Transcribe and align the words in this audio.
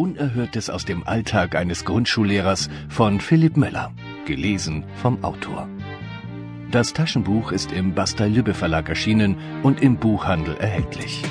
Unerhörtes 0.00 0.70
aus 0.70 0.86
dem 0.86 1.06
Alltag 1.06 1.54
eines 1.54 1.84
Grundschullehrers 1.84 2.70
von 2.88 3.20
Philipp 3.20 3.58
Möller. 3.58 3.92
Gelesen 4.24 4.84
vom 4.94 5.22
Autor. 5.22 5.68
Das 6.70 6.94
Taschenbuch 6.94 7.52
ist 7.52 7.70
im 7.70 7.94
Bastei-Lübbe 7.94 8.54
Verlag 8.54 8.88
erschienen 8.88 9.36
und 9.62 9.82
im 9.82 9.98
Buchhandel 9.98 10.56
erhältlich. 10.56 11.22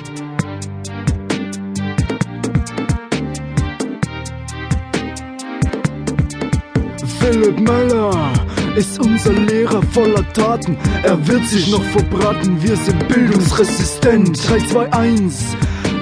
Philipp 7.18 7.58
Möller 7.58 8.32
ist 8.76 9.00
unser 9.00 9.32
Lehrer 9.32 9.82
voller 9.82 10.32
Taten. 10.32 10.76
Er 11.02 11.26
wird 11.26 11.44
sich 11.44 11.72
noch 11.72 11.82
verbraten, 11.82 12.62
wir 12.62 12.76
sind 12.76 13.08
bildungsresistent. 13.08 14.48
3, 14.48 14.58
2, 14.58 14.92
1, 14.92 15.56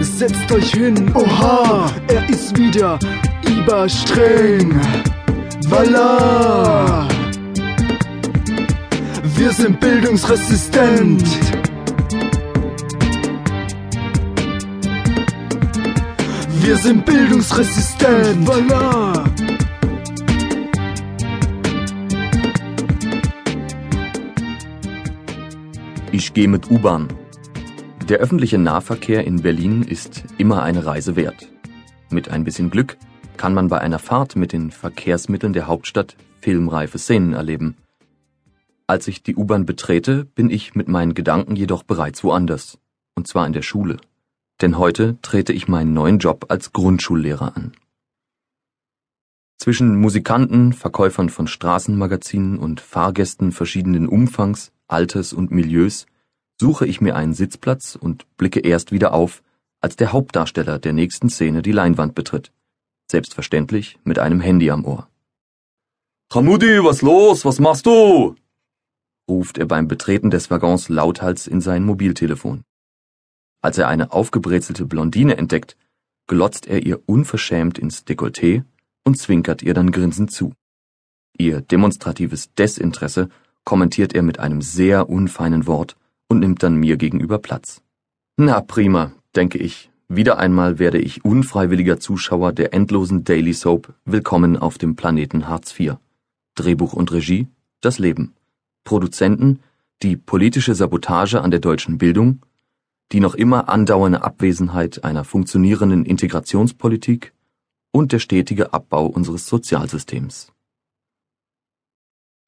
setzt 0.04 0.50
euch 0.52 0.72
hin. 0.72 1.10
Oha, 1.14 1.90
er 2.08 2.28
ist 2.28 2.56
wieder 2.58 2.98
überstreng. 3.46 4.80
Voila! 5.68 7.08
Wir 9.36 9.52
sind 9.52 9.78
bildungsresistent. 9.80 11.24
Wir 16.60 16.76
sind 16.76 17.04
bildungsresistent. 17.04 18.46
Voila! 18.46 19.24
Ich 26.10 26.34
gehe 26.34 26.48
mit 26.48 26.70
U-Bahn. 26.70 27.08
Der 28.08 28.20
öffentliche 28.20 28.56
Nahverkehr 28.56 29.26
in 29.26 29.42
Berlin 29.42 29.82
ist 29.82 30.24
immer 30.38 30.62
eine 30.62 30.86
Reise 30.86 31.14
wert. 31.14 31.46
Mit 32.08 32.30
ein 32.30 32.42
bisschen 32.42 32.70
Glück 32.70 32.96
kann 33.36 33.52
man 33.52 33.68
bei 33.68 33.82
einer 33.82 33.98
Fahrt 33.98 34.34
mit 34.34 34.54
den 34.54 34.70
Verkehrsmitteln 34.70 35.52
der 35.52 35.66
Hauptstadt 35.66 36.16
filmreife 36.40 36.98
Szenen 36.98 37.34
erleben. 37.34 37.76
Als 38.86 39.08
ich 39.08 39.22
die 39.22 39.36
U-Bahn 39.36 39.66
betrete, 39.66 40.24
bin 40.24 40.48
ich 40.48 40.74
mit 40.74 40.88
meinen 40.88 41.12
Gedanken 41.12 41.54
jedoch 41.54 41.82
bereits 41.82 42.24
woanders, 42.24 42.78
und 43.14 43.28
zwar 43.28 43.46
in 43.46 43.52
der 43.52 43.60
Schule. 43.60 43.98
Denn 44.62 44.78
heute 44.78 45.18
trete 45.20 45.52
ich 45.52 45.68
meinen 45.68 45.92
neuen 45.92 46.18
Job 46.18 46.46
als 46.48 46.72
Grundschullehrer 46.72 47.54
an. 47.58 47.72
Zwischen 49.58 50.00
Musikanten, 50.00 50.72
Verkäufern 50.72 51.28
von 51.28 51.46
Straßenmagazinen 51.46 52.58
und 52.58 52.80
Fahrgästen 52.80 53.52
verschiedenen 53.52 54.08
Umfangs, 54.08 54.72
Alters 54.86 55.34
und 55.34 55.50
Milieus 55.50 56.06
suche 56.60 56.86
ich 56.86 57.00
mir 57.00 57.16
einen 57.16 57.34
Sitzplatz 57.34 57.96
und 57.96 58.26
blicke 58.36 58.60
erst 58.60 58.92
wieder 58.92 59.14
auf, 59.14 59.42
als 59.80 59.96
der 59.96 60.12
Hauptdarsteller 60.12 60.78
der 60.78 60.92
nächsten 60.92 61.30
Szene 61.30 61.62
die 61.62 61.72
Leinwand 61.72 62.14
betritt. 62.14 62.52
Selbstverständlich 63.10 63.98
mit 64.04 64.18
einem 64.18 64.40
Handy 64.40 64.70
am 64.70 64.84
Ohr. 64.84 65.08
Hamudi, 66.32 66.84
was 66.84 67.00
los? 67.02 67.44
Was 67.44 67.58
machst 67.58 67.86
du? 67.86 68.34
ruft 69.28 69.58
er 69.58 69.66
beim 69.66 69.88
Betreten 69.88 70.30
des 70.30 70.50
Waggons 70.50 70.88
lauthals 70.88 71.46
in 71.46 71.60
sein 71.60 71.84
Mobiltelefon. 71.84 72.64
Als 73.60 73.78
er 73.78 73.88
eine 73.88 74.12
aufgebrezelte 74.12 74.84
Blondine 74.86 75.36
entdeckt, 75.36 75.76
glotzt 76.26 76.66
er 76.66 76.84
ihr 76.84 77.00
unverschämt 77.06 77.78
ins 77.78 78.06
Dekolleté 78.06 78.64
und 79.04 79.18
zwinkert 79.18 79.62
ihr 79.62 79.74
dann 79.74 79.90
grinsend 79.90 80.32
zu. 80.32 80.54
Ihr 81.36 81.60
demonstratives 81.60 82.52
Desinteresse 82.54 83.28
kommentiert 83.64 84.14
er 84.14 84.22
mit 84.22 84.38
einem 84.38 84.62
sehr 84.62 85.08
unfeinen 85.08 85.66
Wort 85.66 85.96
und 86.28 86.40
nimmt 86.40 86.62
dann 86.62 86.76
mir 86.76 86.96
gegenüber 86.96 87.38
Platz. 87.38 87.82
Na 88.36 88.60
prima, 88.60 89.12
denke 89.34 89.58
ich. 89.58 89.90
Wieder 90.08 90.38
einmal 90.38 90.78
werde 90.78 90.98
ich 90.98 91.24
unfreiwilliger 91.24 92.00
Zuschauer 92.00 92.52
der 92.52 92.72
endlosen 92.72 93.24
Daily 93.24 93.52
Soap 93.52 93.92
Willkommen 94.04 94.56
auf 94.56 94.78
dem 94.78 94.96
Planeten 94.96 95.48
Hartz 95.48 95.78
IV. 95.78 95.96
Drehbuch 96.54 96.94
und 96.94 97.12
Regie, 97.12 97.48
das 97.80 97.98
Leben. 97.98 98.34
Produzenten, 98.84 99.60
die 100.02 100.16
politische 100.16 100.74
Sabotage 100.74 101.42
an 101.42 101.50
der 101.50 101.60
deutschen 101.60 101.98
Bildung, 101.98 102.40
die 103.12 103.20
noch 103.20 103.34
immer 103.34 103.68
andauernde 103.68 104.22
Abwesenheit 104.22 105.04
einer 105.04 105.24
funktionierenden 105.24 106.04
Integrationspolitik 106.04 107.32
und 107.90 108.12
der 108.12 108.18
stetige 108.18 108.72
Abbau 108.72 109.06
unseres 109.06 109.46
Sozialsystems. 109.46 110.52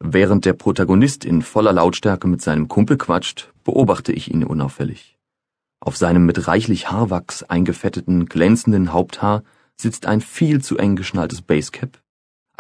Während 0.03 0.47
der 0.47 0.55
Protagonist 0.55 1.27
in 1.27 1.43
voller 1.43 1.75
Lautstärke 1.75 2.27
mit 2.27 2.41
seinem 2.41 2.69
Kumpel 2.69 2.97
quatscht, 2.97 3.53
beobachte 3.71 4.13
ich 4.13 4.33
ihn 4.33 4.43
unauffällig. 4.43 5.17
Auf 5.81 5.97
seinem 5.97 6.27
mit 6.27 6.49
reichlich 6.49 6.91
Haarwachs 6.91 7.45
eingefetteten, 7.45 8.27
glänzenden 8.27 8.93
Haupthaar 8.93 9.45
sitzt 9.77 10.07
ein 10.07 10.21
viel 10.21 10.61
zu 10.61 10.77
eng 10.77 10.97
geschnalltes 10.97 11.41
Basecap, 11.41 12.03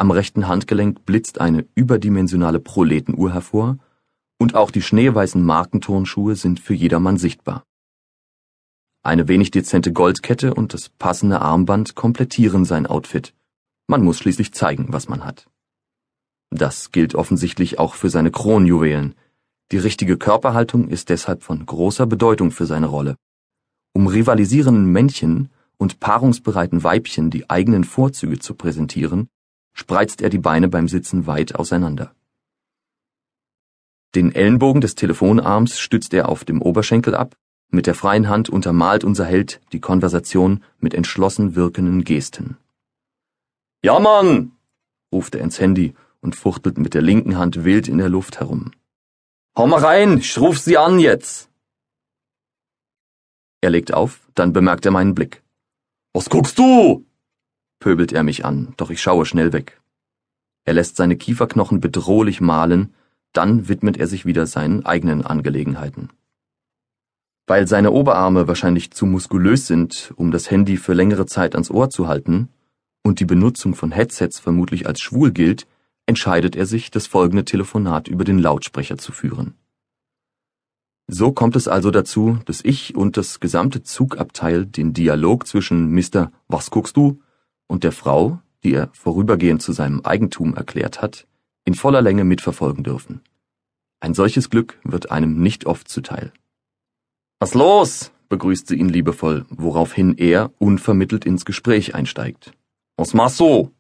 am 0.01 0.11
rechten 0.11 0.49
Handgelenk 0.49 1.05
blitzt 1.05 1.43
eine 1.43 1.67
überdimensionale 1.75 2.59
Proletenuhr 2.59 3.35
hervor, 3.35 3.77
und 4.39 4.55
auch 4.55 4.71
die 4.71 4.81
schneeweißen 4.81 5.45
Markenturnschuhe 5.45 6.37
sind 6.37 6.59
für 6.59 6.73
jedermann 6.73 7.19
sichtbar. 7.19 7.65
Eine 9.03 9.29
wenig 9.29 9.51
dezente 9.51 9.93
Goldkette 9.93 10.55
und 10.55 10.73
das 10.73 10.89
passende 10.89 11.43
Armband 11.43 11.97
komplettieren 11.97 12.65
sein 12.65 12.87
Outfit. 12.87 13.35
Man 13.89 14.03
muss 14.03 14.17
schließlich 14.17 14.55
zeigen, 14.55 14.87
was 14.95 15.11
man 15.11 15.23
hat. 15.23 15.51
Das 16.49 16.93
gilt 16.93 17.15
offensichtlich 17.15 17.79
auch 17.79 17.93
für 17.93 18.09
seine 18.09 18.31
Kronjuwelen. 18.31 19.15
Die 19.73 19.79
richtige 19.79 20.17
Körperhaltung 20.17 20.89
ist 20.89 21.11
deshalb 21.11 21.43
von 21.43 21.65
großer 21.65 22.07
Bedeutung 22.07 22.51
für 22.51 22.67
seine 22.67 22.87
Rolle. 22.87 23.17
Um 23.93 24.07
rivalisierenden 24.07 24.87
Männchen 24.87 25.51
und 25.77 26.01
paarungsbereiten 26.01 26.83
Weibchen 26.83 27.31
die 27.31 27.49
eigenen 27.49 27.85
Vorzüge 27.85 28.39
zu 28.39 28.55
präsentieren, 28.55 29.29
spreizt 29.73 30.23
er 30.23 30.31
die 30.31 30.39
Beine 30.39 30.69
beim 30.69 30.89
Sitzen 30.89 31.27
weit 31.27 31.55
auseinander. 31.55 32.15
Den 34.17 34.35
Ellenbogen 34.35 34.81
des 34.81 34.97
Telefonarms 34.97 35.79
stützt 35.79 36.13
er 36.15 36.29
auf 36.29 36.45
dem 36.45 36.61
Oberschenkel 36.61 37.15
ab, 37.15 37.37
mit 37.71 37.87
der 37.87 37.95
freien 37.95 38.29
Hand 38.29 38.49
untermalt 38.49 39.05
unser 39.05 39.25
Held 39.25 39.61
die 39.73 39.81
Konversation 39.81 40.65
mit 40.81 40.95
entschlossen 40.95 41.55
wirkenden 41.55 42.03
Gesten. 42.03 42.57
Ja, 43.83 44.01
Mann! 44.01 44.53
ruft 45.13 45.37
er 45.37 45.43
ins 45.43 45.61
Handy 45.61 45.95
und 46.21 46.35
fuchtelt 46.35 46.79
mit 46.79 46.95
der 46.95 47.03
linken 47.03 47.39
Hand 47.39 47.65
wild 47.65 47.87
in 47.87 47.99
der 47.99 48.09
Luft 48.09 48.41
herum. 48.41 48.73
Hau 49.57 49.67
mal 49.67 49.81
rein, 49.81 50.19
ich 50.19 50.39
ruf 50.39 50.59
sie 50.59 50.79
an 50.79 50.99
jetzt. 51.01 51.51
Er 53.61 53.71
legt 53.71 53.93
auf, 53.93 54.21
dann 54.35 54.53
bemerkt 54.53 54.87
er 54.87 54.93
meinen 54.93 55.15
Blick. 55.15 55.43
Was 56.13 56.31
guckst 56.31 56.59
du? 56.59 57.05
pöbelt 57.81 58.13
er 58.13 58.23
mich 58.23 58.45
an, 58.45 58.75
doch 58.77 58.91
ich 58.91 59.01
schaue 59.03 59.27
schnell 59.27 59.53
weg. 59.53 59.81
Er 60.65 60.75
lässt 60.75 60.97
seine 60.97 61.17
Kieferknochen 61.17 61.81
bedrohlich 61.81 62.41
mahlen, 62.41 62.95
dann 63.33 63.69
widmet 63.69 63.97
er 63.97 64.07
sich 64.07 64.27
wieder 64.27 64.47
seinen 64.47 64.85
eigenen 64.85 65.25
Angelegenheiten. 65.25 66.11
Weil 67.47 67.67
seine 67.67 67.91
Oberarme 67.91 68.47
wahrscheinlich 68.47 68.93
zu 68.93 69.07
muskulös 69.07 69.67
sind, 69.67 70.13
um 70.17 70.31
das 70.31 70.51
Handy 70.51 70.77
für 70.77 70.93
längere 70.93 71.27
Zeit 71.27 71.55
ans 71.55 71.71
Ohr 71.71 71.91
zu 71.91 72.07
halten, 72.07 72.51
und 73.03 73.19
die 73.19 73.25
Benutzung 73.25 73.75
von 73.75 73.93
Headsets 73.93 74.39
vermutlich 74.39 74.87
als 74.87 75.01
schwul 75.01 75.33
gilt, 75.33 75.67
entscheidet 76.11 76.55
er 76.57 76.67
sich, 76.67 76.91
das 76.91 77.07
folgende 77.07 77.47
Telefonat 77.47 78.07
über 78.09 78.25
den 78.25 78.39
Lautsprecher 78.39 78.99
zu 78.99 79.13
führen. 79.13 79.55
So 81.07 81.33
kommt 81.33 81.57
es 81.57 81.67
also 81.67 81.91
dazu, 81.91 82.39
dass 82.45 82.63
ich 82.63 82.95
und 82.95 83.17
das 83.17 83.41
gesamte 83.41 83.83
Zugabteil 83.83 84.67
den 84.67 84.93
Dialog 84.93 85.47
zwischen 85.47 85.93
Mr. 85.93 86.31
Was 86.47 86.71
guckst 86.71 86.97
du 86.97 87.21
und 87.67 87.83
der 87.83 87.93
Frau, 87.93 88.41
die 88.63 88.75
er 88.75 88.91
vorübergehend 88.93 89.63
zu 89.63 89.73
seinem 89.73 90.01
Eigentum 90.05 90.55
erklärt 90.55 91.01
hat, 91.01 91.27
in 91.65 91.75
voller 91.75 92.03
Länge 92.03 92.25
mitverfolgen 92.25 92.85
dürfen. 92.85 93.23
Ein 94.01 94.15
solches 94.15 94.51
Glück 94.51 94.79
wird 94.85 95.11
einem 95.11 95.41
nicht 95.41 95.67
oft 95.67 95.89
zuteil. 95.89 96.33
Was 97.39 97.55
los? 97.55 98.13
begrüßt 98.29 98.69
sie 98.69 98.77
ihn 98.77 98.89
liebevoll, 98.89 99.47
woraufhin 99.51 100.17
er 100.17 100.53
unvermittelt 100.59 101.25
ins 101.25 101.45
Gespräch 101.45 101.95
einsteigt. 101.95 102.53
Was 102.97 103.15
machst 103.15 103.41
du? 103.41 103.73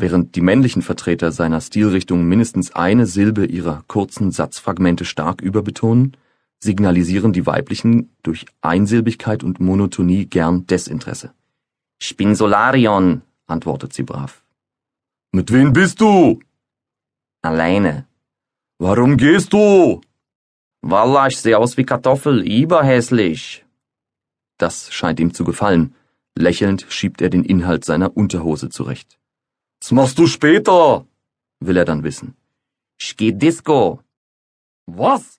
Während 0.00 0.36
die 0.36 0.42
männlichen 0.42 0.82
Vertreter 0.82 1.32
seiner 1.32 1.60
Stilrichtung 1.60 2.24
mindestens 2.24 2.72
eine 2.72 3.04
Silbe 3.04 3.46
ihrer 3.46 3.82
kurzen 3.88 4.30
Satzfragmente 4.30 5.04
stark 5.04 5.40
überbetonen, 5.40 6.16
signalisieren 6.60 7.32
die 7.32 7.46
weiblichen 7.46 8.08
durch 8.22 8.46
Einsilbigkeit 8.60 9.42
und 9.42 9.58
Monotonie 9.58 10.26
gern 10.26 10.68
Desinteresse. 10.68 11.32
Ich 12.00 12.16
bin 12.16 12.36
Solarion, 12.36 13.22
antwortet 13.48 13.92
sie 13.92 14.04
brav. 14.04 14.44
Mit 15.32 15.52
wem 15.52 15.72
bist 15.72 16.00
du? 16.00 16.38
Alleine. 17.42 18.06
Warum 18.78 19.16
gehst 19.16 19.52
du? 19.52 20.00
Wallah, 20.80 21.26
ich 21.26 21.40
sehe 21.40 21.58
aus 21.58 21.76
wie 21.76 21.84
Kartoffel, 21.84 22.46
überhässlich. 22.46 23.64
Das 24.58 24.92
scheint 24.92 25.18
ihm 25.18 25.34
zu 25.34 25.42
gefallen. 25.42 25.96
Lächelnd 26.36 26.86
schiebt 26.88 27.20
er 27.20 27.30
den 27.30 27.42
Inhalt 27.42 27.84
seiner 27.84 28.16
Unterhose 28.16 28.68
zurecht. 28.68 29.18
Was 29.88 29.92
machst 29.94 30.18
du 30.18 30.26
später? 30.26 31.06
will 31.60 31.78
er 31.78 31.86
dann 31.86 32.04
wissen. 32.04 32.36
Ich 33.00 33.16
geh 33.16 33.32
Disco. 33.32 34.02
Was? 34.84 35.38